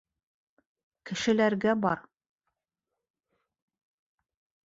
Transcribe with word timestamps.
Кешеләргә 1.09 1.75
бар. 1.83 2.01